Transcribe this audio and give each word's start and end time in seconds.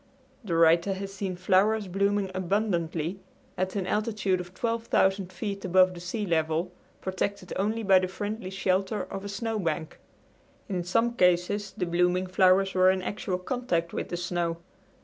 The 0.43 0.55
writer 0.55 0.93
has 0.95 1.13
seen 1.13 1.35
flowers 1.35 1.87
blooming 1.87 2.31
abundantly 2.33 3.19
at 3.55 3.75
an 3.75 3.85
altitude 3.85 4.39
of 4.39 4.51
12,000 4.55 5.31
feet 5.31 5.63
above 5.63 5.93
the 5.93 5.99
sea 5.99 6.25
level, 6.25 6.71
protected 7.01 7.53
only 7.55 7.83
by 7.83 7.99
the 7.99 8.07
friendly 8.07 8.49
shelter 8.49 9.03
of 9.03 9.23
a 9.23 9.29
snowbank. 9.29 9.99
In 10.67 10.83
some 10.83 11.13
cases 11.13 11.71
the 11.77 11.85
blooming 11.85 12.25
flowers 12.25 12.73
were 12.73 12.89
in 12.89 13.03
actual 13.03 13.37
contact 13.37 13.93
with 13.93 14.09
the 14.09 14.17
snow. 14.17 14.57